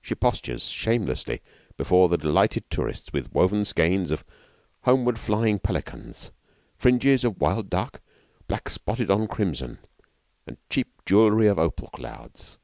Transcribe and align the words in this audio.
She 0.00 0.14
postures 0.14 0.68
shamelessly 0.68 1.42
before 1.76 2.08
the 2.08 2.16
delighted 2.16 2.70
tourists 2.70 3.12
with 3.12 3.34
woven 3.34 3.66
skeins 3.66 4.10
of 4.10 4.24
homeward 4.84 5.18
flying 5.18 5.58
pelicans, 5.58 6.30
fringes 6.78 7.22
of 7.22 7.38
wild 7.38 7.68
duck, 7.68 8.00
black 8.46 8.70
spotted 8.70 9.10
on 9.10 9.28
crimson, 9.28 9.78
and 10.46 10.56
cheap 10.70 11.02
jewellery 11.04 11.48
of 11.48 11.58
opal 11.58 11.88
clouds. 11.90 12.56